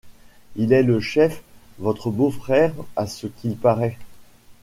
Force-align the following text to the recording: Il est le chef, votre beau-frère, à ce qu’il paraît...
Il 0.55 0.73
est 0.73 0.81
le 0.81 0.99
chef, 0.99 1.43
votre 1.77 2.09
beau-frère, 2.09 2.73
à 2.95 3.05
ce 3.05 3.27
qu’il 3.27 3.55
paraît... 3.55 3.99